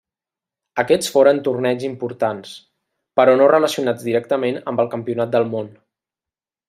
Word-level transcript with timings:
Aquests 0.83 1.09
foren 1.17 1.41
torneigs 1.47 1.85
importants, 1.89 2.55
però 3.21 3.35
no 3.43 3.51
relacionats 3.53 4.07
directament 4.09 4.59
amb 4.73 4.85
el 4.85 4.91
Campionat 4.97 5.37
del 5.37 5.47
món. 5.55 5.71